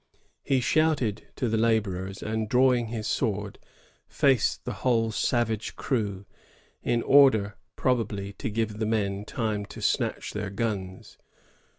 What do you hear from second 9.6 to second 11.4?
to snatch their guns.